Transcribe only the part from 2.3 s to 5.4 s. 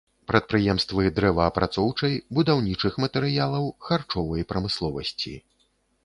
будаўнічых матэрыялаў, харчовай прамысловасці.